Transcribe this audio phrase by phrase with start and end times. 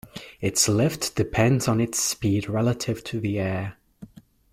[0.39, 3.77] Its lift depends on its speed relative to the air.